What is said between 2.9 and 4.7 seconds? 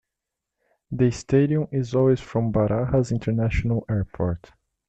International Airport.